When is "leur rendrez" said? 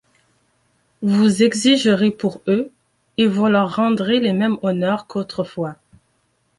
3.45-4.19